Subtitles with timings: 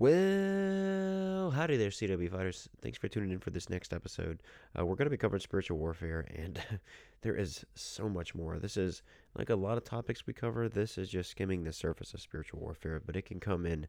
[0.00, 2.68] Well, howdy there, CW fighters.
[2.80, 4.44] Thanks for tuning in for this next episode.
[4.78, 6.62] Uh, we're going to be covering spiritual warfare, and
[7.22, 8.60] there is so much more.
[8.60, 9.02] This is
[9.36, 10.68] like a lot of topics we cover.
[10.68, 13.88] This is just skimming the surface of spiritual warfare, but it can come in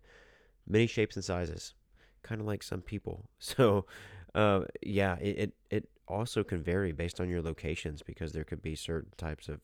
[0.68, 1.76] many shapes and sizes,
[2.24, 3.30] kind of like some people.
[3.38, 3.86] So,
[4.34, 8.64] uh, yeah, it, it it also can vary based on your locations because there could
[8.64, 9.62] be certain types of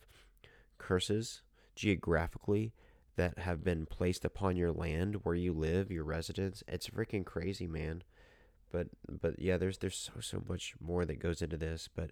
[0.77, 1.41] curses
[1.75, 2.71] geographically
[3.16, 6.63] that have been placed upon your land where you live, your residence.
[6.68, 8.03] It's freaking crazy, man.
[8.72, 8.88] But
[9.22, 11.88] but yeah, there's there's so so much more that goes into this.
[11.94, 12.12] But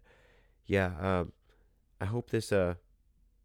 [0.66, 1.34] yeah, um,
[2.00, 2.76] I hope this uh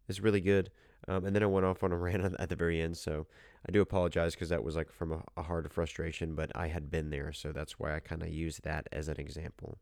[0.07, 0.71] is really good.
[1.07, 3.27] Um, and then I went off on a rant at the very end, so
[3.67, 6.35] I do apologize because that was like from a, a heart of frustration.
[6.35, 9.19] But I had been there, so that's why I kind of used that as an
[9.19, 9.79] example.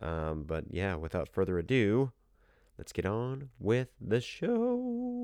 [0.00, 2.12] Um, but yeah, without further ado,
[2.78, 5.20] let's get on with the show.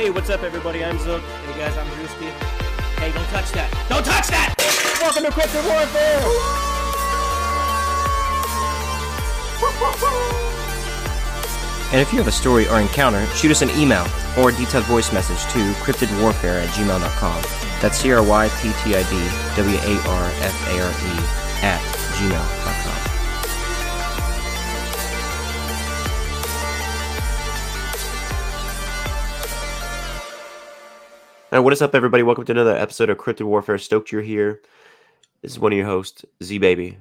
[0.00, 0.82] Hey, what's up, everybody?
[0.82, 1.20] I'm Zook.
[1.22, 2.30] Hey guys, I'm Drewski.
[2.98, 3.70] Hey, don't touch that!
[3.88, 4.54] Don't touch that!
[5.00, 6.60] Welcome to Cryptid Warfare!
[11.92, 14.06] And if you have a story or encounter, shoot us an email
[14.38, 17.42] or a detailed voice message to cryptidwarfare at gmail.com.
[17.82, 21.18] That's C R Y P T I D W A R F A R E
[21.64, 21.80] at
[22.14, 23.10] gmail.com.
[31.50, 32.22] Now, what is up, everybody?
[32.22, 33.78] Welcome to another episode of Cryptid Warfare.
[33.78, 34.62] Stoked you're here.
[35.42, 36.98] This is one of your hosts, Z Baby.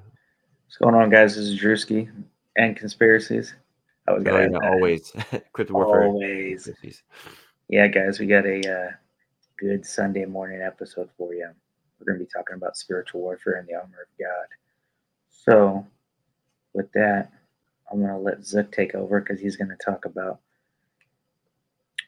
[0.65, 1.35] What's going on, guys?
[1.35, 2.09] This is Drewski
[2.55, 3.53] and conspiracies.
[4.09, 5.11] I was gonna yeah, always
[5.53, 6.05] Cryptid Warfare.
[6.05, 6.67] always.
[7.67, 8.91] Yeah, guys, we got a uh,
[9.59, 11.47] good Sunday morning episode for you.
[11.99, 14.47] We're going to be talking about spiritual warfare and the armor of God.
[15.29, 15.85] So,
[16.73, 17.31] with that,
[17.91, 20.39] I'm going to let Zook take over because he's going to talk about.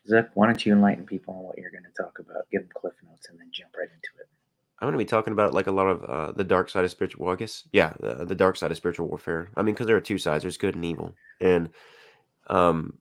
[0.08, 2.50] Zook, why don't you enlighten people on what you're going to talk about?
[2.52, 4.30] Give them cliff notes and then jump right into it.
[4.82, 6.92] I'm going to be talking about like a lot of uh, the dark side of
[6.92, 7.26] spiritual.
[7.26, 9.50] Well, I guess yeah, the, the dark side of spiritual warfare.
[9.56, 10.44] I mean, because there are two sides.
[10.44, 11.70] There's good and evil, and
[12.48, 12.98] um,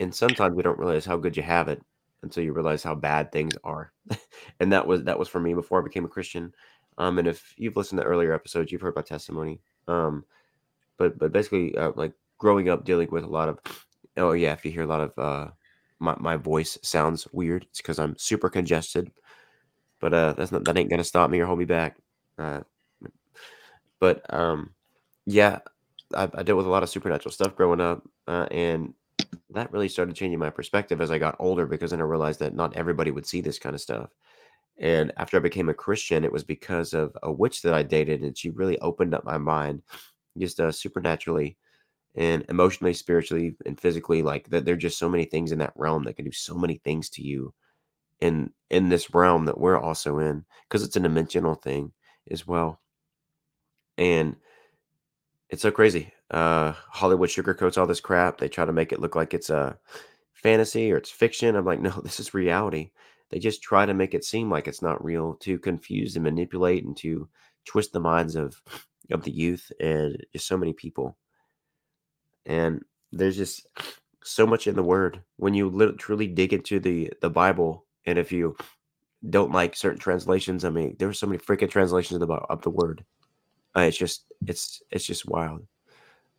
[0.00, 1.82] and sometimes we don't realize how good you have it
[2.22, 3.92] until you realize how bad things are.
[4.60, 6.52] and that was that was for me before I became a Christian.
[6.98, 9.60] Um, and if you've listened to earlier episodes, you've heard my testimony.
[9.88, 10.24] Um,
[10.98, 13.58] but but basically, uh, like growing up, dealing with a lot of
[14.16, 15.50] oh yeah, if you hear a lot of uh,
[15.98, 19.10] my my voice sounds weird, it's because I'm super congested.
[20.00, 21.96] But uh, that's not that ain't gonna stop me or hold me back.
[22.38, 22.60] Uh,
[24.00, 24.70] but um,
[25.26, 25.58] yeah,
[26.14, 28.94] I, I dealt with a lot of supernatural stuff growing up, uh, and
[29.50, 32.54] that really started changing my perspective as I got older because then I realized that
[32.54, 34.10] not everybody would see this kind of stuff.
[34.78, 38.22] And after I became a Christian, it was because of a witch that I dated,
[38.22, 39.82] and she really opened up my mind,
[40.38, 41.58] just uh, supernaturally
[42.16, 44.22] and emotionally, spiritually, and physically.
[44.22, 46.54] Like that, there are just so many things in that realm that can do so
[46.54, 47.52] many things to you
[48.20, 51.92] in in this realm that we're also in because it's a dimensional thing
[52.30, 52.80] as well.
[53.98, 54.36] And
[55.48, 56.12] it's so crazy.
[56.30, 58.38] Uh, Hollywood sugarcoats all this crap.
[58.38, 59.78] They try to make it look like it's a
[60.32, 61.56] fantasy or it's fiction.
[61.56, 62.90] I'm like, no, this is reality.
[63.30, 66.84] They just try to make it seem like it's not real to confuse and manipulate
[66.84, 67.28] and to
[67.64, 68.60] twist the minds of
[69.10, 71.16] of the youth and just so many people.
[72.46, 72.82] And
[73.12, 73.66] there's just
[74.22, 77.86] so much in the word when you lit- truly dig into the the Bible.
[78.06, 78.56] And if you
[79.28, 82.62] don't like certain translations, I mean, there there's so many freaking translations of the of
[82.62, 83.04] the word.
[83.76, 85.66] Uh, it's just it's it's just wild.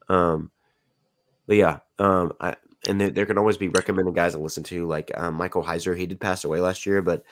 [0.09, 0.51] Um,
[1.47, 2.55] but yeah, um, I
[2.87, 5.97] and there, there can always be recommended guys to listen to, like um, Michael Heiser.
[5.97, 7.23] He did pass away last year, but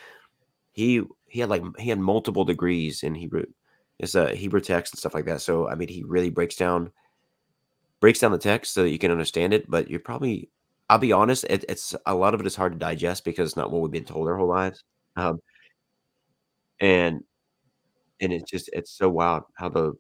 [0.72, 3.46] he he had like he had multiple degrees in Hebrew.
[3.98, 5.42] It's a Hebrew text and stuff like that.
[5.42, 6.92] So I mean, he really breaks down
[8.00, 9.70] breaks down the text so that you can understand it.
[9.70, 10.50] But you're probably,
[10.90, 13.58] I'll be honest, it, it's a lot of it is hard to digest because it's
[13.58, 14.84] not what we've been told our whole lives.
[15.16, 15.40] Um,
[16.80, 17.22] and
[18.22, 19.94] and it's just it's so wild how the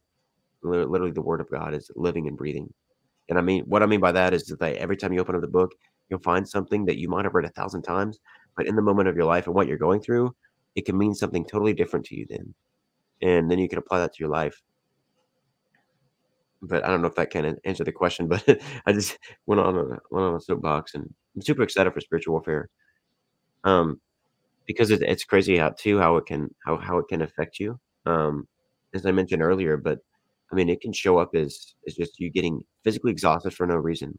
[0.63, 2.71] literally the word of God is living and breathing.
[3.29, 5.41] And I mean, what I mean by that is that every time you open up
[5.41, 5.71] the book,
[6.09, 8.19] you'll find something that you might have read a thousand times,
[8.57, 10.35] but in the moment of your life and what you're going through,
[10.75, 12.53] it can mean something totally different to you then.
[13.21, 14.61] And then you can apply that to your life.
[16.61, 18.43] But I don't know if that can answer the question, but
[18.85, 22.33] I just went on a went on a soapbox and I'm super excited for spiritual
[22.33, 22.69] warfare.
[23.63, 24.01] Um,
[24.65, 27.79] because it, it's crazy how too how it can how how it can affect you.
[28.05, 28.47] Um,
[28.93, 29.99] as I mentioned earlier, but
[30.51, 33.75] I mean it can show up as as just you getting physically exhausted for no
[33.75, 34.17] reason.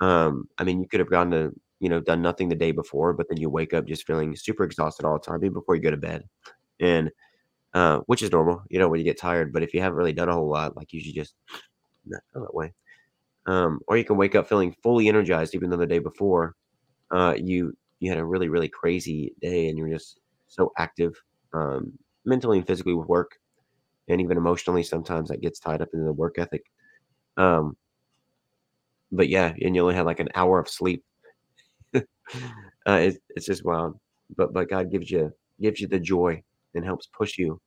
[0.00, 3.14] Um, I mean you could have gone to you know done nothing the day before,
[3.14, 5.82] but then you wake up just feeling super exhausted all the time, even before you
[5.82, 6.24] go to bed.
[6.80, 7.10] And
[7.74, 9.52] uh, which is normal, you know, when you get tired.
[9.52, 11.34] But if you haven't really done a whole lot, like you should just
[12.06, 12.72] not feel that way.
[13.46, 16.54] Um, or you can wake up feeling fully energized, even though the day before
[17.12, 21.14] uh, you you had a really really crazy day and you're just so active
[21.54, 21.92] um,
[22.24, 23.32] mentally and physically with work,
[24.08, 24.82] and even emotionally.
[24.82, 26.64] Sometimes that gets tied up into the work ethic.
[27.36, 27.76] Um,
[29.12, 31.04] but yeah, and you only had like an hour of sleep.
[31.94, 32.02] uh,
[32.86, 33.98] it, it's just wild.
[34.36, 36.42] But but God gives you gives you the joy
[36.74, 37.60] and helps push you.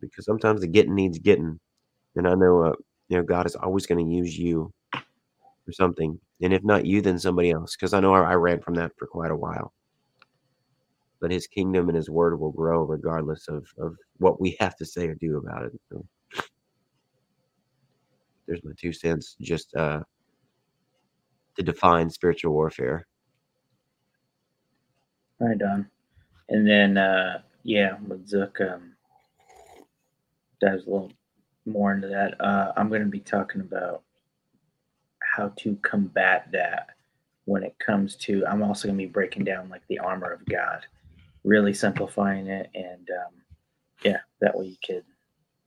[0.00, 1.58] Because sometimes the getting needs getting,
[2.16, 2.72] and I know uh,
[3.08, 4.72] you know God is always going to use you
[5.64, 7.76] for something, and if not you, then somebody else.
[7.76, 9.72] Because I know I, I ran from that for quite a while.
[11.20, 14.86] But His kingdom and His word will grow regardless of of what we have to
[14.86, 15.80] say or do about it.
[15.90, 16.04] So
[18.46, 19.36] there's my two cents.
[19.40, 20.00] Just uh,
[21.56, 23.06] to define spiritual warfare.
[25.40, 25.88] Right on.
[26.48, 28.94] And then, uh, yeah, with Zook, um,
[30.60, 31.12] dives a little
[31.66, 32.40] more into that.
[32.40, 34.02] Uh, I'm going to be talking about
[35.22, 36.88] how to combat that
[37.44, 38.44] when it comes to.
[38.46, 40.86] I'm also going to be breaking down like the armor of God,
[41.44, 43.32] really simplifying it, and um,
[44.04, 45.04] yeah, that way you could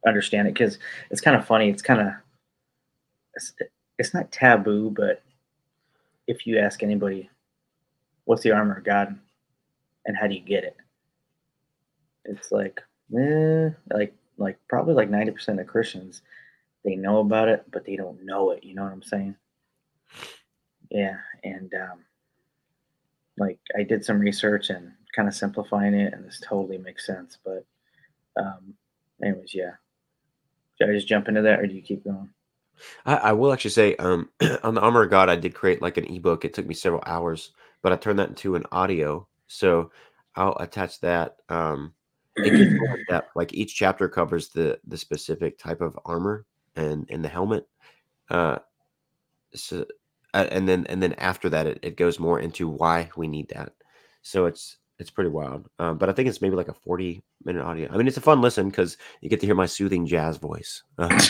[0.06, 0.80] understand it because
[1.10, 1.70] it's kind of funny.
[1.70, 2.14] It's kind of
[3.36, 3.54] it's,
[3.98, 5.24] it's not taboo, but
[6.28, 7.30] if you ask anybody,
[8.26, 9.18] what's the armor of God
[10.06, 10.78] and how do you get it?
[12.26, 12.82] It's like,
[13.18, 16.22] eh, like, like probably like 90% of Christians,
[16.84, 18.64] they know about it, but they don't know it.
[18.64, 19.36] You know what I'm saying?
[20.90, 21.18] Yeah.
[21.44, 22.00] And, um,
[23.38, 27.38] like I did some research and kind of simplifying it, and this totally makes sense.
[27.44, 27.66] But,
[28.38, 28.74] um,
[29.24, 29.72] anyways, yeah.
[30.78, 32.30] Should I just jump into that, or do you keep going?
[33.06, 34.30] I, I will actually say, um,
[34.64, 36.46] on the Armor of God, I did create like an ebook.
[36.46, 37.52] It took me several hours,
[37.82, 39.28] but I turned that into an audio.
[39.48, 39.92] So
[40.36, 41.38] I'll attach that.
[41.50, 41.94] Um,
[42.38, 43.32] it gets more in depth.
[43.36, 46.46] Like each chapter covers the the specific type of armor
[46.76, 47.68] and and the helmet.
[48.30, 48.60] Uh,
[49.54, 49.86] so
[50.34, 53.50] uh, and then and then after that, it, it goes more into why we need
[53.50, 53.74] that.
[54.22, 55.68] So it's it's pretty wild.
[55.80, 57.90] Um, but I think it's maybe like a forty minute audio.
[57.92, 60.84] I mean, it's a fun listen because you get to hear my soothing jazz voice.
[60.98, 61.20] Uh,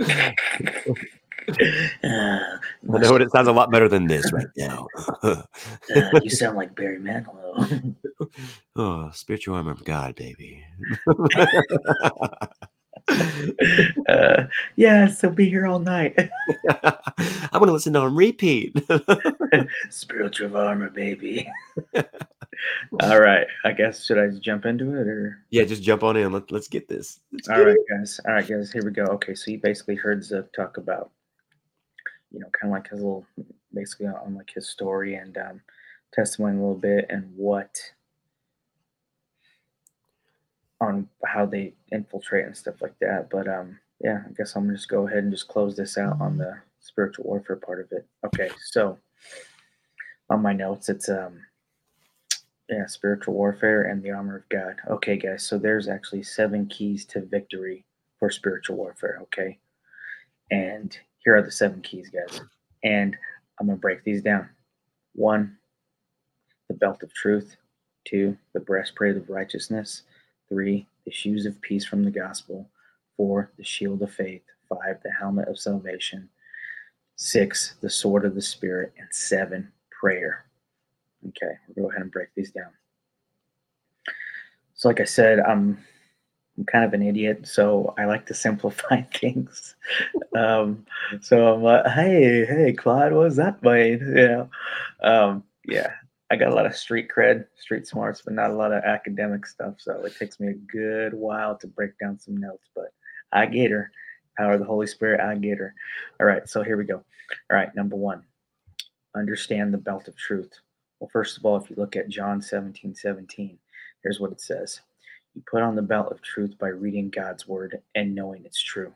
[1.48, 2.58] Uh,
[2.94, 4.86] I know it sounds a lot better than this right now.
[5.22, 5.42] uh,
[6.22, 7.94] you sound like Barry Manilow.
[8.76, 10.64] oh, spiritual armor of God, baby.
[14.08, 14.44] uh,
[14.76, 16.14] yeah, so be here all night.
[16.18, 18.76] I'm gonna listen to on repeat.
[19.90, 21.48] Spiritual armor, baby.
[23.02, 25.44] all right, I guess should I jump into it or?
[25.50, 26.32] yeah, just jump on in.
[26.32, 27.20] Let, let's get this.
[27.32, 27.86] Let's All get right, it.
[27.88, 28.20] guys.
[28.26, 28.72] All right, guys.
[28.72, 29.04] Here we go.
[29.04, 31.10] Okay, so you basically heard Zook talk about,
[32.30, 33.26] you know, kind of like his little,
[33.72, 35.60] basically on like his story and um,
[36.12, 37.78] testimony a little bit and what,
[40.80, 43.28] on how they infiltrate and stuff like that.
[43.30, 46.20] But um, yeah, I guess I'm gonna just go ahead and just close this out
[46.20, 48.06] on the spiritual warfare part of it.
[48.24, 48.98] Okay, so
[50.30, 51.40] on my notes, it's um,
[52.68, 54.76] yeah, spiritual warfare and the armor of God.
[54.88, 57.84] Okay, guys, so there's actually seven keys to victory
[58.18, 59.18] for spiritual warfare.
[59.22, 59.58] Okay,
[60.50, 62.40] and here are the seven keys, guys.
[62.82, 63.16] And
[63.58, 64.48] I'm gonna break these down.
[65.14, 65.56] One,
[66.68, 67.56] the belt of truth.
[68.04, 70.02] Two, the breastplate of righteousness.
[70.48, 72.68] Three, the shoes of peace from the gospel.
[73.16, 74.42] Four, the shield of faith.
[74.68, 76.28] Five, the helmet of salvation.
[77.16, 78.94] Six, the sword of the spirit.
[78.98, 80.46] And seven, prayer.
[81.28, 82.70] Okay, we'll go ahead and break these down.
[84.74, 85.76] So, like I said, I'm
[86.60, 89.76] I'm kind of an idiot, so I like to simplify things.
[90.36, 90.84] Um,
[91.22, 93.98] so I'm like, hey, hey, Clyde, what's that mean?
[94.14, 94.50] You know,
[95.02, 95.92] um, yeah,
[96.30, 99.46] I got a lot of street cred, street smarts, but not a lot of academic
[99.46, 99.76] stuff.
[99.78, 102.92] So it takes me a good while to break down some notes, but
[103.32, 103.90] I get her.
[104.36, 105.74] Power of the Holy Spirit, I get her.
[106.20, 107.02] All right, so here we go.
[107.50, 108.22] All right, number one,
[109.16, 110.52] understand the belt of truth.
[110.98, 113.58] Well, first of all, if you look at John 17 17,
[114.02, 114.82] here's what it says
[115.34, 118.92] You put on the belt of truth by reading God's word and knowing it's true.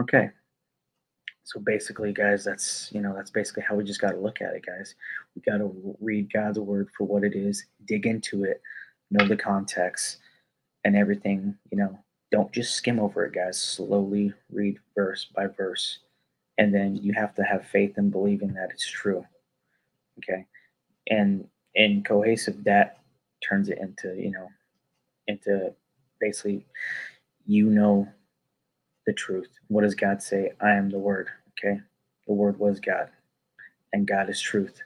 [0.00, 0.30] Okay.
[1.46, 4.54] So basically, guys, that's you know that's basically how we just got to look at
[4.54, 4.96] it, guys.
[5.36, 8.60] We got to read God's word for what it is, dig into it,
[9.12, 10.18] know the context,
[10.84, 11.56] and everything.
[11.70, 11.98] You know,
[12.32, 13.62] don't just skim over it, guys.
[13.62, 16.00] Slowly read verse by verse,
[16.58, 19.24] and then you have to have faith and believing that it's true.
[20.18, 20.46] Okay,
[21.10, 22.98] and in cohesive, that
[23.48, 24.48] turns it into you know,
[25.28, 25.74] into
[26.20, 26.66] basically,
[27.46, 28.08] you know,
[29.06, 29.48] the truth.
[29.68, 30.52] What does God say?
[30.60, 31.28] I am the Word.
[31.58, 31.80] Okay,
[32.26, 33.08] the Word was God,
[33.92, 34.80] and God is truth.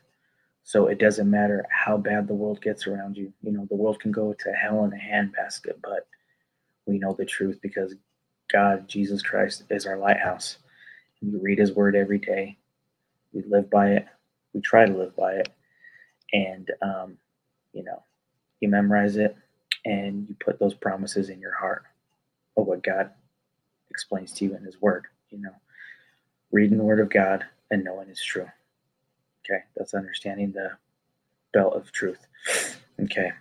[0.63, 3.33] So it doesn't matter how bad the world gets around you.
[3.43, 6.07] You know, the world can go to hell in a handbasket, but
[6.87, 7.95] we know the truth because
[8.53, 10.59] God, Jesus Christ, is our lighthouse.
[11.23, 12.57] We read his word every day.
[13.33, 14.07] We live by it.
[14.55, 15.49] We try to live by it.
[16.33, 17.19] And, um,
[17.73, 18.03] you know,
[18.61, 19.37] you memorize it
[19.85, 21.85] and you put those promises in your heart
[22.57, 23.11] of what God
[23.91, 25.55] explains to you in his word, you know,
[26.53, 28.49] reading the word of God and knowing it's true.
[29.45, 30.71] Okay, that's understanding the
[31.53, 32.27] belt of truth.
[33.03, 33.33] Okay.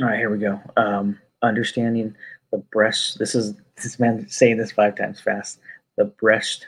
[0.00, 0.60] All right, here we go.
[0.76, 2.14] Um, understanding
[2.50, 3.18] the breast.
[3.18, 5.60] This is this man saying this five times fast.
[5.96, 6.66] The breast,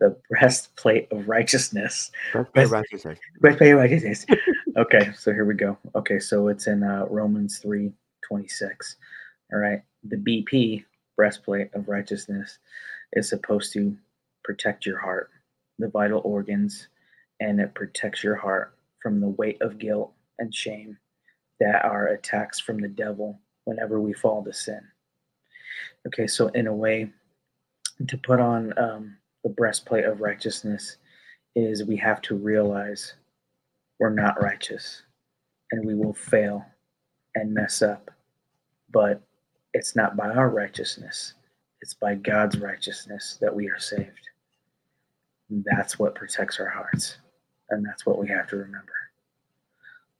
[0.00, 2.10] the breastplate of righteousness.
[2.32, 3.18] Breastplate righteousness.
[3.40, 4.26] Breastplate of righteousness.
[4.76, 5.78] okay, so here we go.
[5.94, 7.92] Okay, so it's in uh, Romans three
[8.28, 8.96] twenty six.
[9.52, 10.84] All right, the BP
[11.16, 12.58] breastplate of righteousness
[13.14, 13.96] is supposed to
[14.44, 15.30] protect your heart,
[15.78, 16.88] the vital organs,
[17.40, 20.98] and it protects your heart from the weight of guilt and shame
[21.60, 24.80] that are attacks from the devil whenever we fall to sin.
[26.06, 27.10] Okay, so in a way,
[28.06, 30.96] to put on um, the breastplate of righteousness
[31.56, 33.14] is we have to realize
[33.98, 35.02] we're not righteous
[35.72, 36.64] and we will fail
[37.34, 38.10] and mess up.
[38.90, 39.22] But
[39.74, 41.34] it's not by our righteousness,
[41.80, 44.28] it's by God's righteousness that we are saved.
[45.50, 47.18] That's what protects our hearts.
[47.70, 48.92] And that's what we have to remember.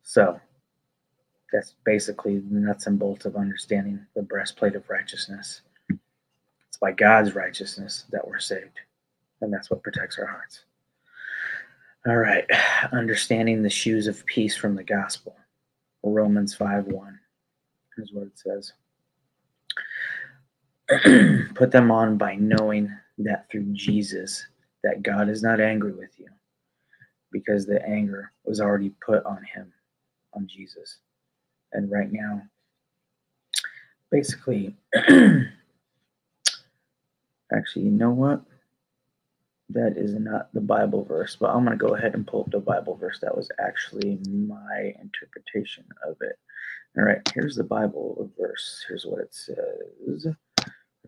[0.03, 0.41] So,
[1.53, 5.63] that's basically the nuts and bolts of understanding the breastplate of righteousness.
[5.89, 8.81] It's by God's righteousness that we're saved,
[9.41, 10.65] and that's what protects our hearts.
[12.07, 12.45] All right,
[12.93, 15.37] understanding the shoes of peace from the gospel.
[16.03, 17.18] Romans 5 1
[17.99, 18.73] is what it says.
[21.55, 24.47] Put them on by knowing that through Jesus
[24.85, 26.29] that God is not angry with you
[27.33, 29.73] because the anger was already put on him
[30.35, 30.99] on Jesus.
[31.73, 32.43] And right now
[34.11, 34.75] basically
[37.53, 38.43] actually you know what
[39.71, 42.51] that is not the bible verse but i'm going to go ahead and pull up
[42.51, 46.39] the bible verse that was actually my interpretation of it
[46.97, 50.27] all right here's the bible verse here's what it says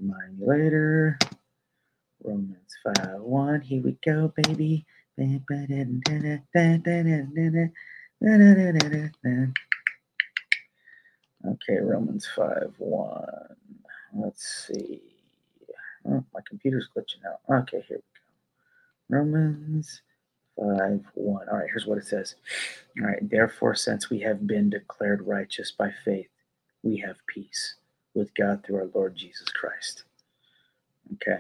[0.00, 1.18] remind me later
[2.25, 4.87] romans 5 1 here we go baby
[11.46, 13.26] Okay, Romans 5 1.
[14.14, 15.02] Let's see.
[16.06, 17.40] Oh, my computer's glitching out.
[17.62, 18.02] Okay, here we
[19.16, 19.18] go.
[19.18, 20.02] Romans
[20.57, 21.49] 5 1.
[21.49, 22.35] All right, here's what it says.
[23.00, 26.28] All right, therefore, since we have been declared righteous by faith,
[26.83, 27.76] we have peace
[28.14, 30.04] with God through our Lord Jesus Christ.
[31.14, 31.38] Okay.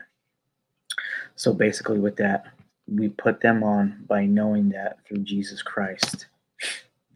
[1.36, 2.44] So basically, with that,
[2.86, 6.26] we put them on by knowing that through Jesus Christ,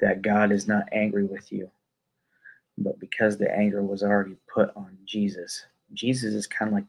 [0.01, 1.71] that God is not angry with you
[2.79, 6.85] but because the anger was already put on Jesus, Jesus is kind of like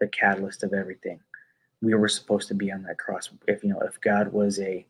[0.00, 1.20] the catalyst of everything.
[1.80, 3.30] We were supposed to be on that cross.
[3.46, 4.86] If you know, if God was a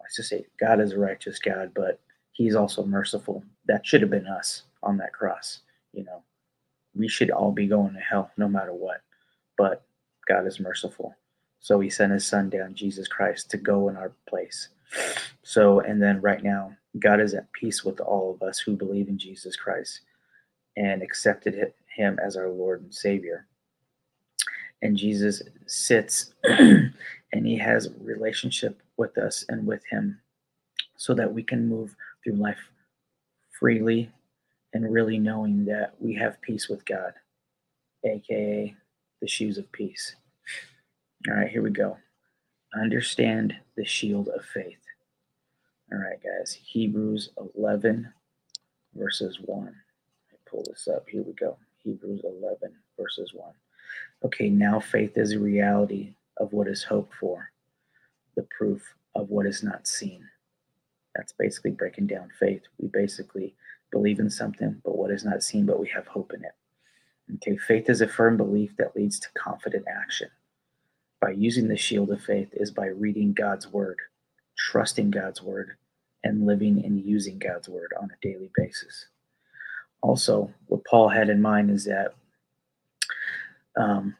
[0.00, 2.00] let's just say God is a righteous God, but
[2.32, 3.44] he's also merciful.
[3.66, 5.60] That should have been us on that cross.
[5.92, 6.22] You know,
[6.94, 9.02] we should all be going to hell no matter what.
[9.56, 9.84] But
[10.26, 11.14] God is merciful.
[11.60, 14.68] So he sent his son down, Jesus Christ, to go in our place.
[15.42, 19.08] So, and then right now, God is at peace with all of us who believe
[19.08, 20.00] in Jesus Christ
[20.76, 23.46] and accepted him as our Lord and Savior.
[24.82, 26.92] And Jesus sits and
[27.46, 30.20] he has relationship with us and with him
[30.96, 32.58] so that we can move through life
[33.58, 34.10] freely
[34.72, 37.12] and really knowing that we have peace with God,
[38.04, 38.74] aka
[39.20, 40.16] the shoes of peace.
[41.28, 41.98] All right, here we go.
[42.74, 44.78] Understand the shield of faith.
[45.92, 46.56] All right, guys.
[46.62, 48.10] Hebrews 11,
[48.94, 49.68] verses 1.
[49.68, 51.06] I pull this up.
[51.08, 51.56] Here we go.
[51.82, 53.52] Hebrews 11, verses 1.
[54.24, 57.50] Okay, now faith is a reality of what is hoped for,
[58.36, 60.26] the proof of what is not seen.
[61.14, 62.62] That's basically breaking down faith.
[62.78, 63.54] We basically
[63.90, 66.52] believe in something, but what is not seen, but we have hope in it.
[67.36, 70.28] Okay, faith is a firm belief that leads to confident action.
[71.20, 73.98] By using the shield of faith is by reading God's word,
[74.56, 75.76] trusting God's word,
[76.24, 79.06] and living and using God's word on a daily basis.
[80.02, 82.14] Also, what Paul had in mind is that
[83.76, 84.16] um,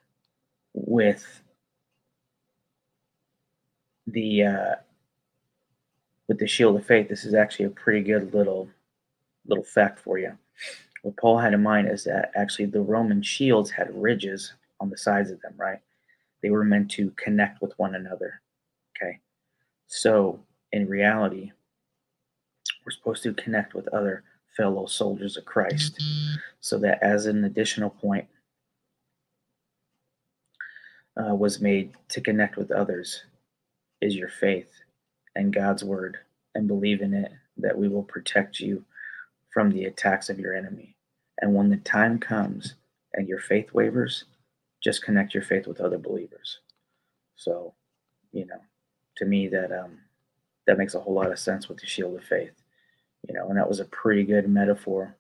[0.75, 1.43] with
[4.07, 4.75] the uh,
[6.29, 8.69] with the shield of faith, this is actually a pretty good little
[9.47, 10.37] little fact for you.
[11.03, 14.99] What Paul had in mind is that actually the Roman shields had ridges on the
[14.99, 15.79] sides of them, right?
[16.43, 18.41] They were meant to connect with one another.
[18.97, 19.19] Okay.
[19.87, 20.41] So,
[20.73, 21.53] in reality,
[22.85, 24.25] we're supposed to connect with other
[24.57, 26.03] fellow soldiers of Christ
[26.61, 28.27] so that as an additional point
[31.21, 33.25] uh, was made to connect with others
[34.01, 34.71] is your faith
[35.35, 36.19] and God's word
[36.55, 38.85] and believe in it that we will protect you
[39.53, 40.97] from the attacks of your enemy.
[41.41, 42.75] And when the time comes
[43.15, 44.25] and your faith wavers,
[44.83, 46.61] just connect your faith with other believers.
[47.37, 47.75] So,
[48.33, 48.61] you know,
[49.17, 49.99] to me that um
[50.67, 52.53] that makes a whole lot of sense with the shield of faith.
[53.29, 55.17] You know, and that was a pretty good metaphor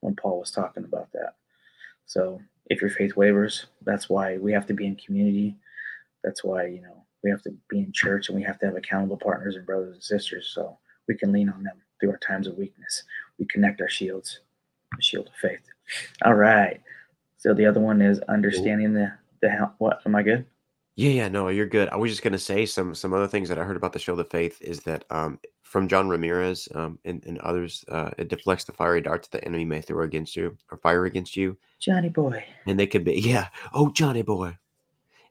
[0.00, 1.34] when Paul was talking about that.
[2.06, 5.56] So if your faith wavers, that's why we have to be in community.
[6.24, 8.76] That's why, you know, we have to be in church and we have to have
[8.76, 10.78] accountable partners and brothers and sisters so
[11.08, 13.02] we can lean on them through our times of weakness.
[13.38, 14.40] We connect our shields,
[14.96, 15.60] the shield of faith.
[16.24, 16.80] All right.
[17.38, 20.46] So the other one is understanding the the how, what am I good?
[20.94, 21.88] Yeah, yeah, no, you're good.
[21.88, 24.14] I was just gonna say some some other things that I heard about the show
[24.14, 28.64] The faith is that um from John Ramirez um and, and others, uh it deflects
[28.64, 31.56] the fiery darts the enemy may throw against you or fire against you.
[31.78, 32.44] Johnny boy.
[32.66, 34.56] And they could be yeah, oh Johnny boy.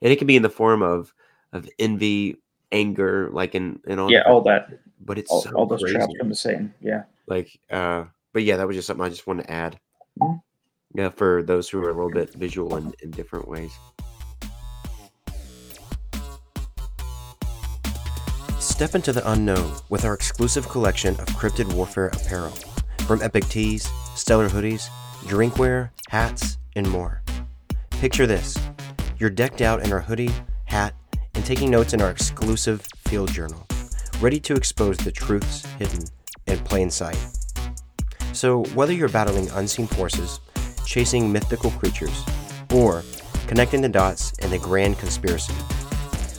[0.02, 1.14] And it can be in the form of
[1.54, 2.38] of envy,
[2.72, 4.80] anger, like in in all Yeah, all that.
[5.00, 5.96] but it's All, so all those crazy.
[5.98, 6.74] traps come the same.
[6.82, 7.04] Yeah.
[7.28, 9.80] Like uh but yeah, that was just something I just wanted to add.
[10.20, 10.42] Mhm.
[10.96, 13.72] Yeah, for those who are a little bit visual in, in different ways.
[18.82, 22.50] Step into the unknown with our exclusive collection of Cryptid Warfare apparel.
[23.06, 24.90] From epic tees, stellar hoodies,
[25.26, 27.22] drinkware, hats, and more.
[27.92, 28.58] Picture this
[29.20, 30.32] you're decked out in our hoodie,
[30.66, 30.96] hat,
[31.36, 33.68] and taking notes in our exclusive field journal,
[34.20, 36.04] ready to expose the truths hidden
[36.48, 37.20] in plain sight.
[38.34, 40.40] So, whether you're battling unseen forces,
[40.88, 42.26] chasing mythical creatures,
[42.74, 43.04] or
[43.46, 45.54] connecting the dots in the grand conspiracy,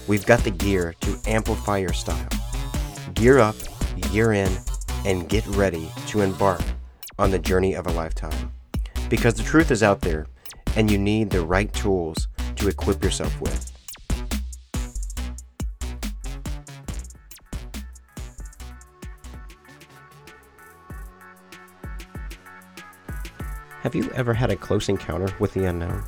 [0.09, 2.29] we've got the gear to amplify your style.
[3.15, 3.57] Gear up,
[4.11, 4.51] gear in,
[5.05, 6.63] and get ready to embark
[7.19, 8.53] on the journey of a lifetime.
[9.09, 10.27] Because the truth is out there,
[10.77, 13.73] and you need the right tools to equip yourself with.
[23.83, 26.05] Have you ever had a close encounter with the unknown?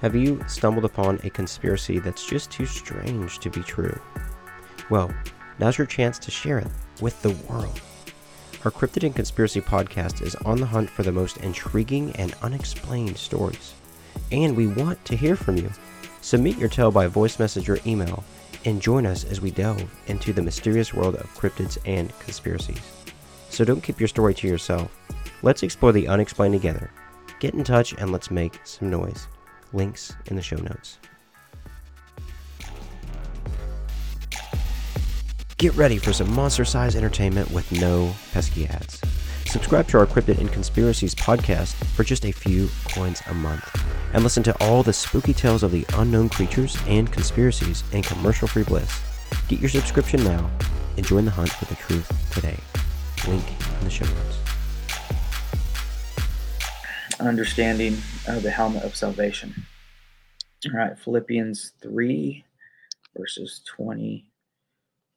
[0.00, 4.00] Have you stumbled upon a conspiracy that's just too strange to be true?
[4.90, 5.12] Well,
[5.58, 6.68] now's your chance to share it
[7.00, 7.80] with the world.
[8.64, 13.16] Our Cryptid and Conspiracy podcast is on the hunt for the most intriguing and unexplained
[13.16, 13.74] stories.
[14.30, 15.68] And we want to hear from you.
[16.20, 18.22] Submit your tale by voice message or email
[18.64, 22.80] and join us as we delve into the mysterious world of cryptids and conspiracies.
[23.50, 24.96] So don't keep your story to yourself.
[25.42, 26.92] Let's explore the unexplained together.
[27.40, 29.26] Get in touch and let's make some noise.
[29.72, 30.98] Links in the show notes.
[35.58, 39.00] Get ready for some monster sized entertainment with no pesky ads.
[39.46, 43.68] Subscribe to our Cryptid and Conspiracies podcast for just a few coins a month.
[44.12, 48.46] And listen to all the spooky tales of the unknown creatures and conspiracies in commercial
[48.46, 49.00] free bliss.
[49.48, 50.50] Get your subscription now
[50.96, 52.58] and join the hunt for the truth today.
[53.26, 53.44] Link
[53.78, 54.47] in the show notes.
[57.20, 57.96] Understanding
[58.28, 59.66] uh, the helmet of salvation.
[60.66, 62.44] All right, Philippians 3,
[63.16, 64.24] verses 20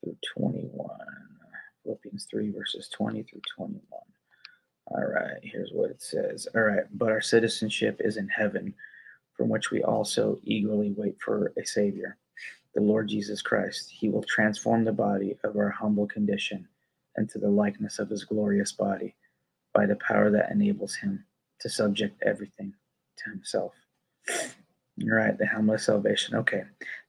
[0.03, 0.89] through 21.
[1.83, 3.81] Philippians 3, verses 20 through 21.
[4.87, 6.47] All right, here's what it says.
[6.55, 8.73] All right, but our citizenship is in heaven,
[9.37, 12.17] from which we also eagerly wait for a Savior,
[12.73, 13.91] the Lord Jesus Christ.
[13.91, 16.67] He will transform the body of our humble condition
[17.15, 19.13] into the likeness of his glorious body
[19.71, 21.25] by the power that enables him
[21.61, 22.73] to subject everything
[23.17, 23.73] to himself.
[24.29, 26.35] All right, the helmet of salvation.
[26.35, 26.63] Okay,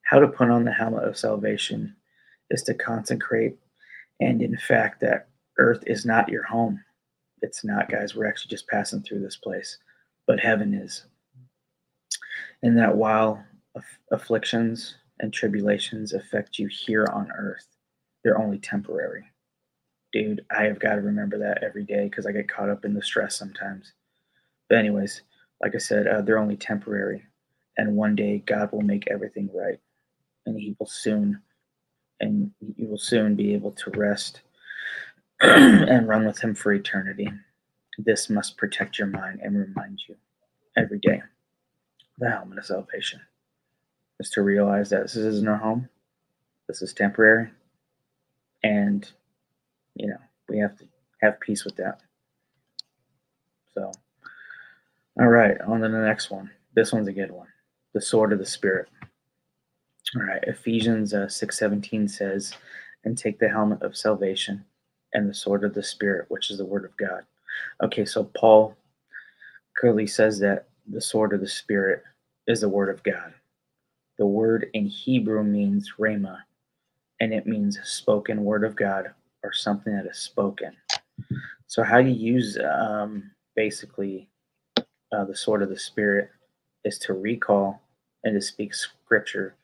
[0.04, 1.94] how to put on the helmet of salvation
[2.50, 3.56] is to consecrate,
[4.20, 6.82] and in fact, that earth is not your home.
[7.42, 8.14] It's not, guys.
[8.14, 9.78] We're actually just passing through this place,
[10.26, 11.04] but heaven is.
[12.62, 13.44] And that while
[13.76, 17.66] aff- afflictions and tribulations affect you here on earth,
[18.22, 19.24] they're only temporary.
[20.12, 22.94] Dude, I have got to remember that every day because I get caught up in
[22.94, 23.92] the stress sometimes.
[24.72, 25.20] But, anyways,
[25.60, 27.24] like I said, uh, they're only temporary.
[27.76, 29.78] And one day God will make everything right.
[30.46, 31.42] And He will soon,
[32.20, 34.40] and you will soon be able to rest
[35.42, 37.28] and run with Him for eternity.
[37.98, 40.16] This must protect your mind and remind you
[40.74, 41.20] every day
[42.16, 43.20] the helmet of salvation
[44.20, 45.90] is to realize that this isn't our home,
[46.66, 47.50] this is temporary,
[48.62, 49.12] and
[49.96, 50.16] you know,
[50.48, 50.86] we have to
[51.20, 52.00] have peace with that.
[53.74, 53.92] So,
[55.20, 56.50] all right, on to the next one.
[56.74, 57.48] This one's a good one.
[57.94, 58.88] The sword of the spirit.
[60.16, 62.54] All right, Ephesians uh, 6:17 says,
[63.04, 64.64] and take the helmet of salvation
[65.12, 67.24] and the sword of the Spirit, which is the word of God.
[67.82, 68.76] Okay, so Paul
[69.76, 72.02] clearly says that the sword of the Spirit
[72.46, 73.34] is the word of God.
[74.18, 76.38] The word in Hebrew means rhema,
[77.20, 80.76] and it means spoken word of God or something that is spoken.
[81.66, 84.28] So, how do you use um, basically
[85.12, 86.30] uh, the sword of the Spirit
[86.84, 87.80] is to recall
[88.24, 89.54] and to speak scripture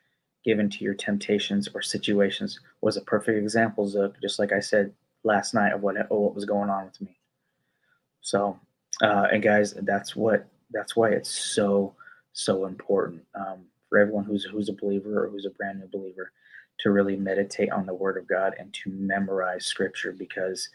[0.44, 4.92] given to your temptations or situations was a perfect example, Zook, just like I said
[5.24, 7.18] last night of what what was going on with me.
[8.20, 8.58] So,
[9.02, 11.94] uh, and guys, that's what that's why it's so
[12.32, 16.32] so important um, for everyone who's who's a believer or who's a brand new believer
[16.80, 20.68] to really meditate on the Word of God and to memorize Scripture because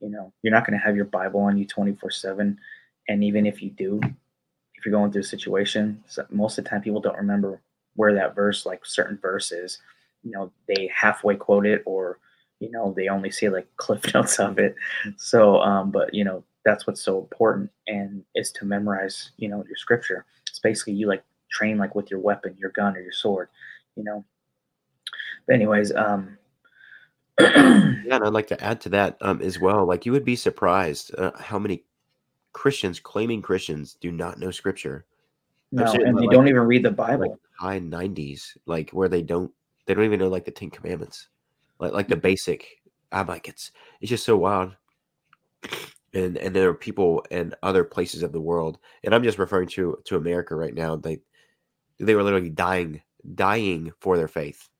[0.00, 2.58] you know you're not going to have your Bible on you 24 seven,
[3.08, 4.00] and even if you do,
[4.74, 7.60] if you're going through a situation, most of the time people don't remember
[7.94, 9.78] where that verse, like certain verses,
[10.22, 12.18] you know, they halfway quote it or
[12.60, 14.74] you know they only see like cliff notes of it.
[15.16, 19.64] So, um, but you know that's what's so important and is to memorize you know
[19.68, 23.12] your scripture it's basically you like train like with your weapon your gun or your
[23.12, 23.48] sword
[23.94, 24.24] you know
[25.46, 26.36] but anyways um
[27.40, 30.36] yeah and i'd like to add to that um as well like you would be
[30.36, 31.84] surprised uh, how many
[32.56, 35.04] christians claiming christians do not know scripture.
[35.72, 37.32] No and they like, don't even read the bible.
[37.32, 39.52] like high 90s like where they don't
[39.84, 41.28] they don't even know like the 10 commandments.
[41.78, 42.80] Like like the basic
[43.12, 44.74] i'm like it's it's just so wild.
[46.14, 49.68] And and there are people in other places of the world and i'm just referring
[49.68, 51.18] to to america right now they
[52.00, 53.02] they were literally dying
[53.34, 54.70] dying for their faith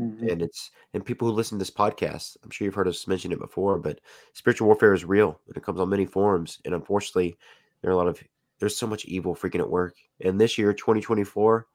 [0.00, 0.28] mm-hmm.
[0.28, 3.32] and it's and people who listen to this podcast i'm sure you've heard us mention
[3.32, 4.00] it before but
[4.32, 7.36] spiritual warfare is real and it comes on many forms and unfortunately
[7.82, 8.22] there are a lot of
[8.58, 11.66] there's so much evil freaking at work and this year 2024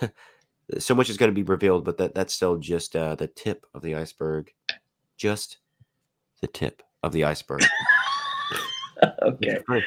[0.78, 3.66] so much is going to be revealed but that that's still just uh, the tip
[3.74, 4.52] of the iceberg
[5.16, 5.58] just
[6.40, 7.62] the tip of the iceberg
[9.22, 9.58] okay.
[9.68, 9.80] all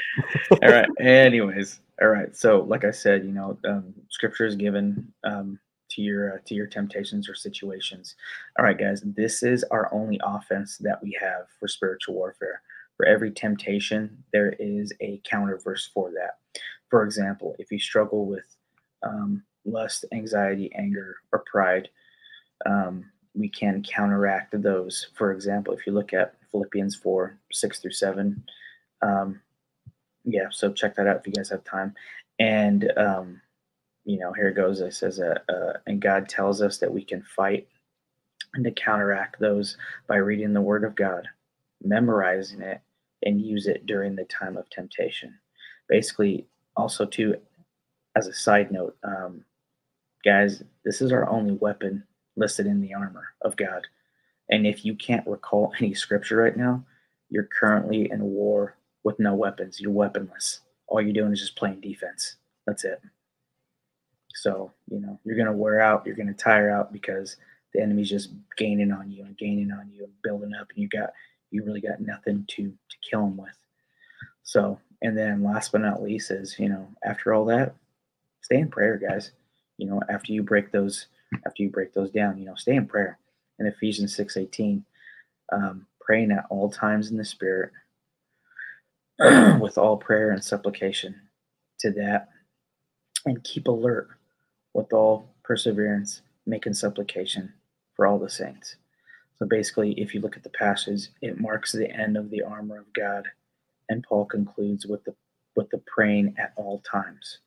[0.61, 0.87] right.
[0.99, 2.35] Anyways, all right.
[2.35, 5.59] So, like I said, you know, um, scripture is given um,
[5.89, 8.15] to your uh, to your temptations or situations.
[8.57, 9.01] All right, guys.
[9.01, 12.61] This is our only offense that we have for spiritual warfare.
[12.97, 16.39] For every temptation, there is a counter verse for that.
[16.89, 18.45] For example, if you struggle with
[19.03, 21.89] um, lust, anxiety, anger, or pride,
[22.65, 25.07] um, we can counteract those.
[25.15, 28.43] For example, if you look at Philippians 4 6 through 7,
[29.01, 29.39] um,
[30.25, 31.93] yeah, so check that out if you guys have time.
[32.39, 33.41] And um,
[34.09, 34.81] you know, here goes.
[34.81, 37.67] It says, uh, uh, and God tells us that we can fight
[38.55, 41.27] and to counteract those by reading the Word of God,
[41.83, 42.81] memorizing it,
[43.21, 45.37] and use it during the time of temptation.
[45.87, 47.35] Basically, also too,
[48.15, 49.45] as a side note, um,
[50.25, 52.03] guys, this is our only weapon
[52.35, 53.85] listed in the armor of God.
[54.49, 56.83] And if you can't recall any scripture right now,
[57.29, 59.79] you're currently in war with no weapons.
[59.79, 60.61] You're weaponless.
[60.87, 62.37] All you're doing is just playing defense.
[62.65, 63.03] That's it.
[64.35, 67.35] So, you know, you're going to wear out, you're going to tire out because
[67.73, 70.87] the enemy's just gaining on you and gaining on you and building up and you
[70.87, 71.11] got
[71.51, 73.57] you really got nothing to to kill him with.
[74.43, 77.75] So, and then last but not least is, you know, after all that,
[78.41, 79.31] stay in prayer, guys.
[79.77, 81.07] You know, after you break those
[81.45, 83.19] after you break those down, you know, stay in prayer.
[83.59, 84.83] In Ephesians 6:18,
[85.51, 87.71] um, praying at all times in the spirit
[89.59, 91.15] with all prayer and supplication
[91.79, 92.29] to that,
[93.25, 94.09] and keep alert
[94.73, 97.53] with all perseverance, making supplication
[97.95, 98.75] for all the saints.
[99.37, 102.79] So basically, if you look at the passage, it marks the end of the armor
[102.79, 103.25] of God,
[103.87, 105.15] and Paul concludes with the
[105.55, 107.39] with the praying at all times,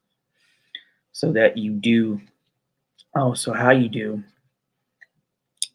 [1.12, 2.20] so that you do.
[3.14, 4.22] Oh, so how you do?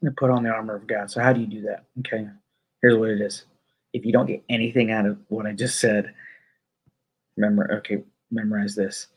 [0.03, 1.10] To put on the armor of God.
[1.10, 1.86] So how do you do that?
[1.99, 2.27] Okay,
[2.81, 3.45] here's what it is
[3.93, 6.13] if you don't get anything out of what I just said,
[7.36, 9.07] remember, okay, memorize this.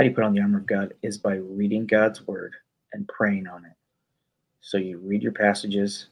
[0.00, 2.54] How do you put on the armor of God is by reading God's word
[2.94, 3.74] and praying on it.
[4.62, 6.06] So you read your passages,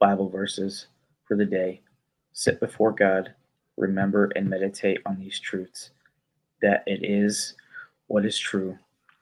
[0.00, 0.88] Bible verses
[1.22, 1.80] for the day,
[2.32, 3.32] sit before God,
[3.76, 5.90] remember and meditate on these truths
[6.60, 7.54] that it is
[8.08, 8.76] what is true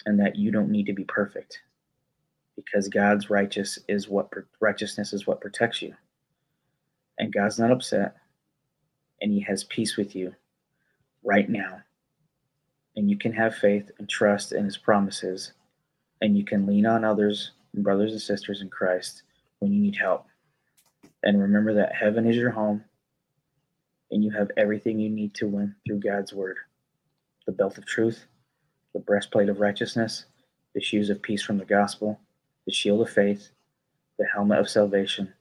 [0.06, 1.60] and that you don't need to be perfect
[2.56, 5.94] because God's righteous is what righteousness is what protects you
[7.18, 8.16] and God's not upset,
[9.20, 10.34] and He has peace with you
[11.22, 11.82] right now.
[12.96, 15.52] And you can have faith and trust in His promises,
[16.20, 19.22] and you can lean on others, and brothers and sisters in Christ,
[19.58, 20.26] when you need help.
[21.22, 22.84] And remember that heaven is your home,
[24.10, 26.58] and you have everything you need to win through God's word
[27.46, 28.26] the belt of truth,
[28.92, 30.26] the breastplate of righteousness,
[30.74, 32.20] the shoes of peace from the gospel,
[32.66, 33.50] the shield of faith,
[34.18, 35.32] the helmet of salvation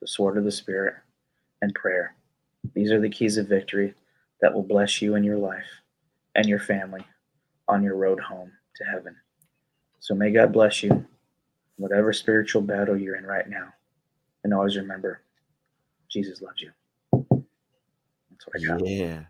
[0.00, 0.94] the sword of the Spirit,
[1.60, 2.14] and prayer.
[2.74, 3.94] These are the keys of victory
[4.40, 5.66] that will bless you in your life
[6.38, 7.04] and your family
[7.66, 9.14] on your road home to heaven.
[9.98, 11.04] So may God bless you,
[11.76, 13.66] whatever spiritual battle you're in right now.
[14.44, 15.22] And always remember,
[16.08, 16.70] Jesus loves you.
[17.10, 18.86] That's what I got.
[18.86, 19.24] Yeah.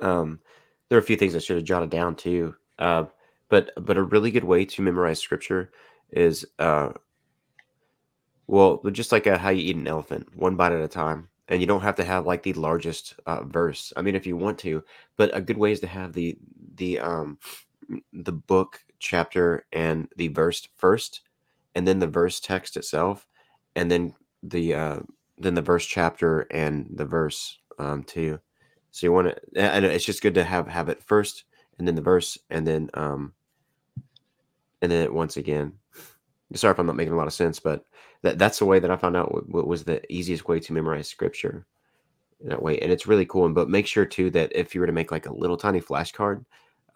[0.00, 0.40] Um,
[0.88, 2.54] there are a few things I should have jotted down too.
[2.78, 3.04] Uh,
[3.48, 5.72] but but a really good way to memorize scripture
[6.10, 6.90] is uh,
[8.46, 11.60] well, just like uh how you eat an elephant, one bite at a time, and
[11.60, 13.92] you don't have to have like the largest uh, verse.
[13.96, 14.82] I mean, if you want to,
[15.16, 16.38] but a good way is to have the
[16.76, 17.38] the um
[18.12, 21.22] the book chapter and the verse first,
[21.74, 23.26] and then the verse text itself,
[23.74, 25.00] and then the uh,
[25.38, 28.38] then the verse chapter and the verse um, too.
[28.92, 31.44] So you want to, and it's just good to have have it first,
[31.78, 33.32] and then the verse, and then um,
[34.80, 35.72] and then once again.
[36.54, 37.84] Sorry if I'm not making a lot of sense, but
[38.22, 40.72] that that's the way that I found out what, what was the easiest way to
[40.72, 41.66] memorize scripture
[42.42, 43.46] that way, and it's really cool.
[43.46, 45.80] And but make sure too that if you were to make like a little tiny
[45.80, 46.44] flashcard,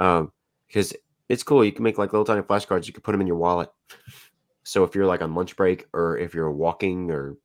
[0.00, 0.32] um,
[0.66, 0.92] because
[1.28, 2.86] it's cool, you can make like little tiny flashcards.
[2.86, 3.70] You can put them in your wallet.
[4.64, 7.36] So if you're like on lunch break or if you're walking or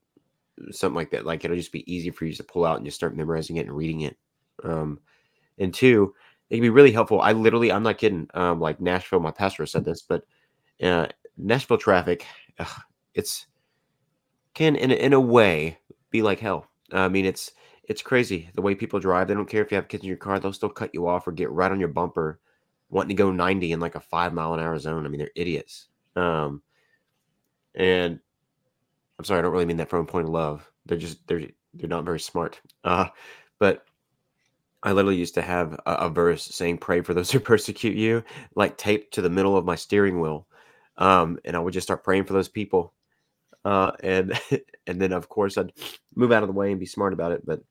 [0.72, 2.96] something like that, like it'll just be easy for you to pull out and just
[2.96, 4.18] start memorizing it and reading it.
[4.64, 5.00] Um,
[5.58, 6.14] and two,
[6.50, 7.22] it can be really helpful.
[7.22, 8.28] I literally, I'm not kidding.
[8.34, 10.24] Um, like Nashville, my pastor said this, but
[10.82, 11.08] uh,
[11.40, 12.26] Nashville traffic,
[12.60, 12.82] ugh,
[13.14, 13.48] it's
[14.54, 15.78] can in in a way
[16.12, 16.68] be like hell.
[16.92, 17.52] I mean, it's
[17.84, 19.28] it's crazy the way people drive.
[19.28, 21.28] They don't care if you have kids in your car; they'll still cut you off
[21.28, 22.40] or get right on your bumper,
[22.90, 25.06] wanting to go 90 in like a five mile an hour zone.
[25.06, 25.88] I mean, they're idiots.
[26.16, 26.62] Um,
[27.76, 28.20] and
[29.18, 30.70] I'm sorry, I don't really mean that from a point of love.
[30.86, 32.60] They're just they're they're not very smart.
[32.84, 33.08] Uh,
[33.60, 33.86] but
[34.84, 38.24] I literally used to have a, a verse saying, "Pray for those who persecute you,"
[38.56, 40.48] like taped to the middle of my steering wheel,
[41.00, 42.94] um, and I would just start praying for those people.
[43.66, 44.40] Uh, and
[44.88, 45.74] and then of course I'd
[46.16, 47.46] move out of the way and be smart about it.
[47.46, 47.62] But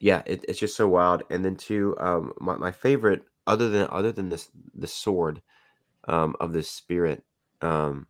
[0.00, 1.22] yeah, it, it's just so wild.
[1.30, 5.42] And then too, um, my, my favorite other than other than this the sword
[6.08, 7.22] um, of the spirit
[7.60, 8.06] um,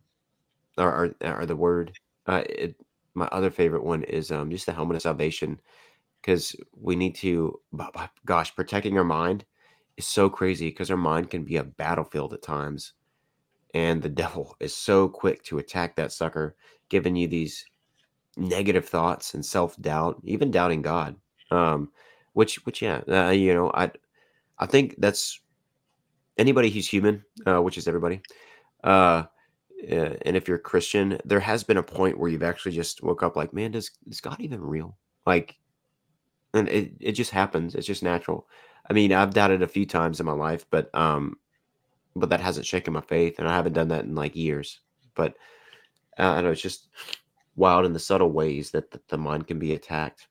[0.77, 1.91] or, or, or the word.
[2.25, 2.75] Uh, it,
[3.15, 5.59] my other favorite one is um, just the helmet of salvation
[6.21, 7.59] because we need to,
[8.25, 9.45] gosh, protecting our mind
[9.97, 12.93] is so crazy because our mind can be a battlefield at times.
[13.73, 16.55] And the devil is so quick to attack that sucker,
[16.89, 17.65] giving you these
[18.37, 21.15] negative thoughts and self doubt, even doubting God.
[21.51, 21.91] Um,
[22.33, 23.91] which, which, yeah, uh, you know, I,
[24.57, 25.39] I think that's
[26.37, 28.21] anybody who's human, uh, which is everybody.
[28.83, 29.23] Uh,
[29.91, 33.03] uh, and if you're a Christian, there has been a point where you've actually just
[33.03, 34.97] woke up like, man, does is God even real?
[35.25, 35.57] Like,
[36.53, 37.75] and it it just happens.
[37.75, 38.47] It's just natural.
[38.89, 41.37] I mean, I've doubted a few times in my life, but um,
[42.15, 44.79] but that hasn't shaken my faith, and I haven't done that in like years.
[45.15, 45.35] But
[46.19, 46.89] uh, I know it's just
[47.55, 50.27] wild in the subtle ways that the, the mind can be attacked.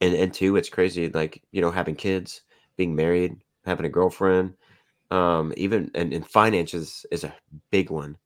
[0.00, 1.08] And and two, it's crazy.
[1.08, 2.42] Like you know, having kids,
[2.76, 4.54] being married, having a girlfriend,
[5.10, 7.34] um, even and, and finances is a
[7.70, 8.16] big one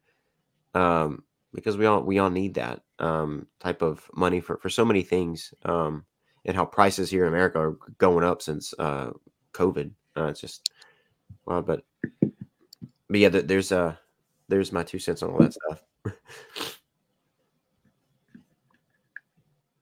[0.75, 1.23] um,
[1.55, 5.03] because we all we all need that um, type of money for for so many
[5.03, 6.05] things, um,
[6.45, 9.11] and how prices here in America are going up since uh,
[9.53, 9.91] COVID.
[10.17, 10.71] Uh, it's just
[11.47, 11.83] well, but
[13.15, 13.95] but yeah, th- there's uh
[14.49, 15.85] there's my two cents on all that stuff.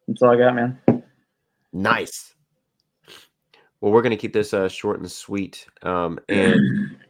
[0.07, 0.79] That's all I got, man.
[1.73, 2.35] nice.
[3.81, 6.61] Well, we're gonna keep this uh, short and sweet, um, and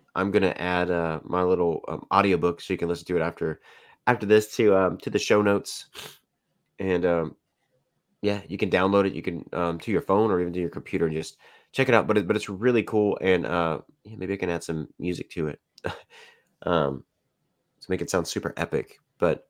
[0.14, 3.60] I'm gonna add uh, my little um, audiobook so you can listen to it after
[4.06, 5.86] after this to um, to the show notes,
[6.78, 7.36] and um,
[8.20, 9.14] yeah, you can download it.
[9.14, 11.36] You can um, to your phone or even to your computer and just
[11.72, 12.06] check it out.
[12.06, 15.28] But it, but it's really cool, and uh, yeah, maybe I can add some music
[15.30, 15.58] to it,
[16.62, 17.04] um,
[17.80, 18.98] to make it sound super epic.
[19.18, 19.48] But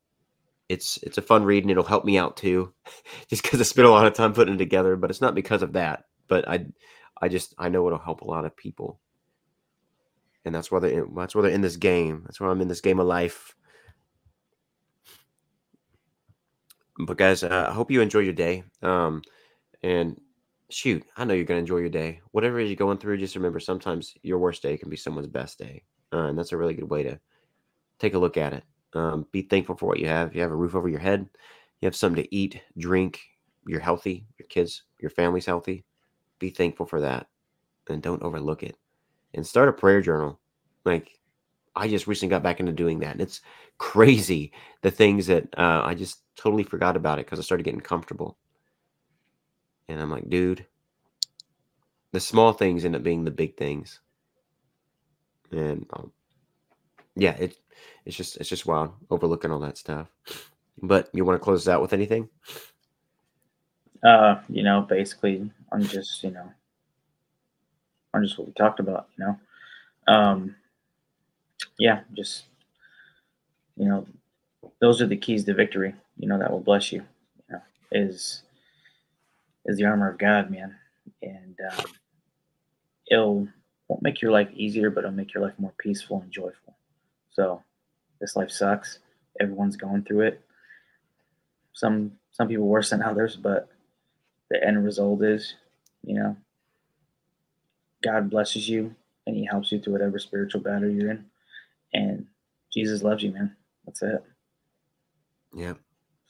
[0.69, 2.73] it's it's a fun read, and it'll help me out too,
[3.29, 4.97] just because I spent a lot of time putting it together.
[4.97, 6.05] But it's not because of that.
[6.29, 6.67] But I
[7.21, 9.01] I just I know it'll help a lot of people
[10.45, 12.23] and that's why they're in, that's why they're in this game.
[12.25, 13.55] That's why I'm in this game of life.
[16.99, 18.65] But guys, uh, I hope you enjoy your day.
[18.83, 19.23] Um,
[19.83, 20.21] and
[20.71, 22.21] shoot, I know you're gonna enjoy your day.
[22.33, 25.85] Whatever you're going through, just remember sometimes your worst day can be someone's best day,
[26.13, 27.19] uh, and that's a really good way to
[27.99, 28.65] take a look at it.
[28.95, 30.35] Um, be thankful for what you have.
[30.35, 31.29] You have a roof over your head.
[31.81, 33.21] You have something to eat, drink.
[33.67, 34.27] You're healthy.
[34.39, 35.85] Your kids, your family's healthy.
[36.39, 37.29] Be thankful for that,
[37.89, 38.77] and don't overlook it.
[39.35, 40.39] And start a prayer journal.
[40.85, 41.19] Like
[41.75, 43.13] I just recently got back into doing that.
[43.13, 43.41] And it's
[43.79, 47.81] crazy the things that uh, I just totally forgot about it because I started getting
[47.81, 48.37] comfortable.
[49.89, 50.67] And I'm like, dude,
[52.13, 54.01] the small things end up being the big things.
[55.53, 56.13] And um,
[57.15, 57.57] yeah, it
[58.05, 60.09] it's just it's just wild overlooking all that stuff.
[60.81, 62.29] But you want to close out with anything?
[64.03, 66.51] Uh, you know, basically I'm just, you know,
[68.13, 69.39] I'm just what we talked about, you know.
[70.13, 70.57] Um
[71.79, 72.45] yeah, just
[73.77, 74.07] you know,
[74.81, 77.03] those are the keys to victory, you know, that will bless you,
[77.49, 77.63] you know,
[77.93, 78.43] is
[79.67, 80.75] is the armor of God, man.
[81.23, 81.85] And um,
[83.11, 83.49] it'll
[83.93, 86.75] won't make your life easier, but it'll make your life more peaceful and joyful.
[87.31, 87.63] So
[88.23, 89.01] this life sucks.
[89.39, 90.41] Everyone's going through it.
[91.75, 93.69] Some some people worse than others, but
[94.51, 95.57] the end result is,
[96.03, 96.35] you know,
[98.03, 98.95] God blesses you
[99.27, 101.27] and He helps you through whatever spiritual battle you're in,
[101.93, 102.27] and
[102.73, 103.55] Jesus loves you, man.
[103.85, 104.25] That's it.
[105.55, 105.75] Yeah.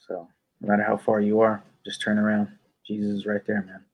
[0.05, 0.27] So
[0.59, 2.49] no matter how far you are, just turn around.
[2.85, 3.85] Jesus is right there, man.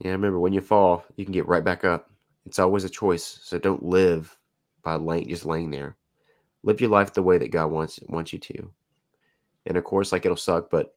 [0.00, 2.09] Yeah, remember when you fall, you can get right back up.
[2.50, 3.38] It's always a choice.
[3.44, 4.36] So don't live
[4.82, 5.96] by laying just laying there.
[6.64, 8.72] Live your life the way that God wants wants you to.
[9.66, 10.96] And of course, like it'll suck, but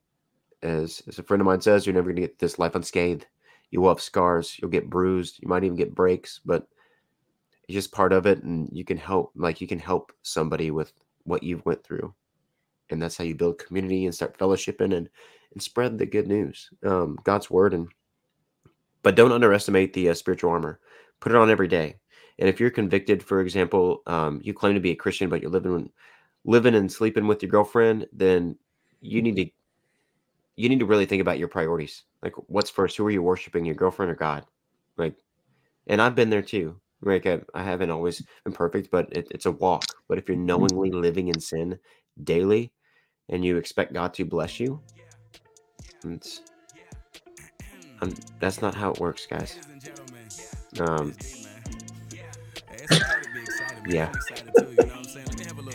[0.63, 3.27] as as a friend of mine says, you're never gonna get this life unscathed.
[3.69, 6.67] You will have scars, you'll get bruised, you might even get breaks, but
[7.67, 10.91] it's just part of it, and you can help like you can help somebody with
[11.25, 12.11] what you've went through.
[12.89, 15.07] And that's how you build community and start fellowshipping and
[15.53, 17.89] and spread the good news, um, God's word, and
[19.03, 20.79] but don't underestimate the uh, spiritual armor.
[21.23, 21.95] Put it on every day.
[22.37, 25.49] And if you're convicted, for example, um, you claim to be a Christian, but you're
[25.49, 25.89] living
[26.43, 28.57] living and sleeping with your girlfriend, then
[28.99, 29.49] you need to
[30.57, 32.03] you need to really think about your priorities.
[32.21, 32.97] Like, what's first?
[32.97, 34.45] Who are you worshiping, your girlfriend or God?
[34.97, 35.15] Like,
[35.87, 36.75] and I've been there too.
[37.01, 39.85] Like, I, I haven't always been perfect, but it, it's a walk.
[40.09, 41.79] But if you're knowingly living in sin
[42.21, 42.73] daily,
[43.29, 44.81] and you expect God to bless you,
[46.03, 46.41] it's
[48.01, 49.57] um, that's not how it works, guys.
[50.79, 51.13] Um,
[53.87, 54.11] yeah.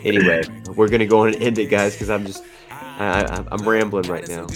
[0.03, 0.43] anyway,
[0.75, 4.27] we're gonna go and end it, guys, because I'm just I, I, I'm rambling right
[4.27, 4.47] now.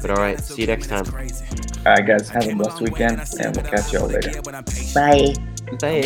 [0.00, 1.04] But all right, see you next time.
[1.06, 4.40] All right, guys, have a blessed weekend, and we'll catch y'all later.
[4.94, 5.34] Bye.
[5.80, 6.02] Bye.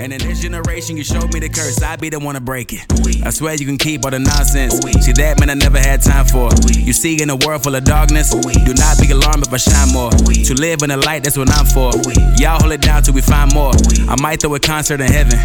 [0.00, 1.82] And in this generation, you showed me the curse.
[1.82, 2.86] I be the one to break it.
[3.24, 4.78] I swear you can keep all the nonsense.
[5.04, 6.50] See that man, I never had time for.
[6.70, 9.92] You see, in a world full of darkness, do not be alarmed if I shine
[9.92, 10.10] more.
[10.10, 11.90] To live in the light, that's what I'm for.
[12.38, 13.72] Y'all hold it down till we find more.
[14.08, 15.38] I might throw a concert in heaven.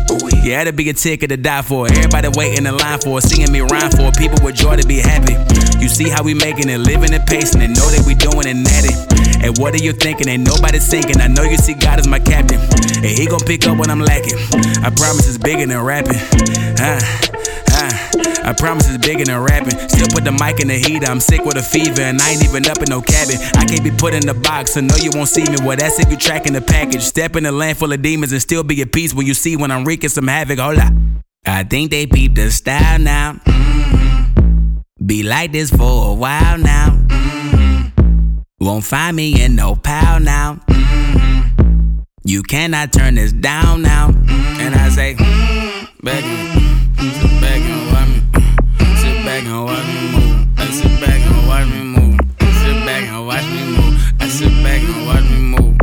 [0.43, 1.87] Yeah, that'd be a ticket to die for.
[1.87, 4.11] Everybody waiting in line for, singing me rhyme for.
[4.11, 5.33] People with joy to be happy.
[5.79, 8.55] You see how we making it, living and pacing it, know that we doing it
[8.55, 9.26] natty.
[9.43, 10.27] And what are you thinking?
[10.27, 11.21] Ain't nobody sinking.
[11.21, 12.59] I know you see God as my captain.
[12.97, 14.37] And he gon' pick up when I'm lacking.
[14.83, 16.17] I promise it's bigger than rapping.
[16.79, 16.99] Uh,
[17.73, 17.91] uh,
[18.43, 19.77] I promise it's bigger than rapping.
[19.89, 21.07] Still put the mic in the heater.
[21.07, 23.37] I'm sick with a fever and I ain't even up in no cabin.
[23.55, 25.57] I can't be put in the box, so know you won't see me.
[25.63, 27.03] Well, that's if you tracking the package.
[27.03, 29.55] Step in a land full of demons and still be at peace when you see
[29.55, 30.59] when I'm wreaking some havoc.
[30.59, 30.93] Hold up.
[31.45, 33.33] I think they peep the style now.
[33.45, 34.83] Mhm.
[35.05, 36.96] Be like this for a while now.
[38.59, 40.55] Won't find me in no pal now.
[40.67, 42.03] Mhm.
[42.23, 44.09] You cannot turn this down now.
[44.09, 44.61] Mm-hmm.
[44.61, 46.03] And I say, mm-hmm.
[46.03, 48.19] back and sit back and watch me.
[48.31, 48.95] Mm-hmm.
[48.97, 50.47] Sit back and watch me move.
[50.57, 52.19] I sit back and watch me move.
[52.39, 54.13] I Sit back and watch me move.
[54.19, 55.77] I sit back and watch me move.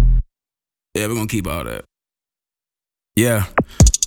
[0.94, 1.84] Yeah, we're gonna keep all that.
[3.14, 3.44] Yeah,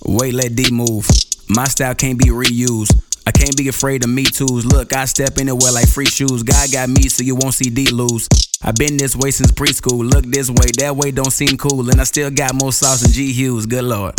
[0.04, 1.08] wait, let D move.
[1.48, 2.92] My style can't be reused.
[3.26, 4.66] I can't be afraid of me twos.
[4.66, 6.42] Look, I step anywhere like free shoes.
[6.42, 8.28] God got me, so you won't see D lose.
[8.60, 10.02] I been this way since preschool.
[10.02, 11.88] Look this way, that way don't seem cool.
[11.90, 13.66] And I still got more sauce than G Hughes.
[13.66, 14.16] Good lord.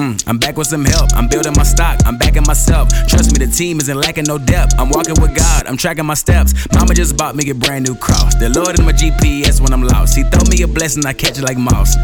[0.00, 1.12] Mm, I'm back with some help.
[1.14, 2.00] I'm building my stock.
[2.06, 2.88] I'm backing myself.
[3.06, 4.72] Trust me, the team isn't lacking no depth.
[4.78, 5.66] I'm walking with God.
[5.66, 6.54] I'm tracking my steps.
[6.72, 8.34] Mama just bought me a brand new cross.
[8.36, 10.16] The Lord is my GPS when I'm lost.
[10.16, 11.94] He throw me a blessing, I catch it like moss.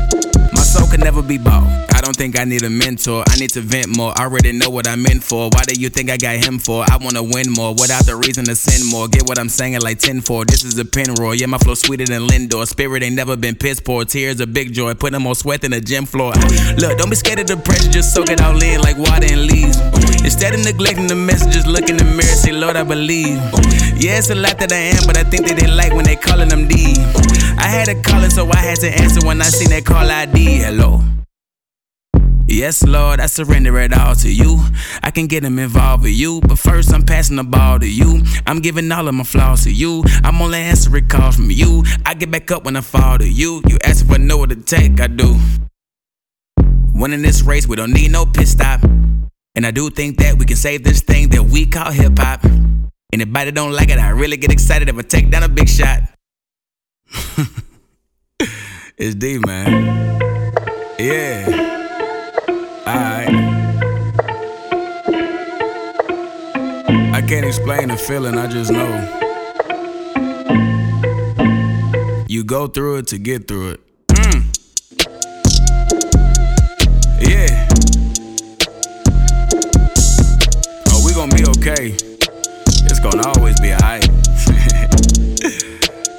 [0.52, 1.88] My soul can never be bought.
[2.08, 3.22] I don't think I need a mentor.
[3.28, 4.14] I need to vent more.
[4.16, 5.50] I already know what I'm in for.
[5.52, 6.82] Why do you think I got him for?
[6.88, 9.08] I wanna win more without the reason to send more.
[9.08, 10.46] Get what I'm saying like 10 4.
[10.46, 11.12] This is a pin.
[11.36, 12.66] Yeah, my flow sweeter than Lindor.
[12.66, 14.06] Spirit ain't never been piss poor.
[14.06, 14.94] Tears a big joy.
[14.94, 16.32] Putting more sweat than a gym floor.
[16.78, 17.90] Look, don't be scared of the pressure.
[17.90, 19.76] Just soak it all in like water and leaves.
[20.24, 22.36] Instead of neglecting the messages, look in the mirror.
[22.40, 23.36] Say, Lord, I believe.
[24.00, 26.16] Yeah, it's a lot that I am, but I think that they like when they
[26.16, 26.96] calling them D.
[27.58, 30.60] I had a calling, so I had to answer when I seen that call ID.
[30.64, 31.17] Hello.
[32.50, 34.58] Yes, Lord, I surrender it all to you.
[35.02, 38.22] I can get them involved with you, but first I'm passing the ball to you.
[38.46, 40.02] I'm giving all of my flaws to you.
[40.24, 41.84] I'm only answering calls from you.
[42.06, 43.60] I get back up when I fall to you.
[43.68, 45.38] You ask if I know what to take, I do.
[46.94, 48.82] Winning this race, we don't need no pit stop.
[48.82, 52.46] And I do think that we can save this thing that we call hip hop.
[53.12, 56.00] Anybody don't like it, I really get excited if I take down a big shot.
[58.96, 60.18] it's D, man.
[60.98, 61.67] Yeah.
[62.88, 63.28] Alright.
[67.12, 68.88] I can't explain the feeling, I just know.
[72.28, 73.80] You go through it to get through it.
[74.08, 74.42] Mm.
[77.20, 77.68] Yeah.
[80.88, 81.94] Oh, we gonna be okay.
[82.88, 84.08] It's gonna always be alright.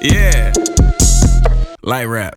[0.00, 0.52] yeah.
[1.82, 2.36] Light rap.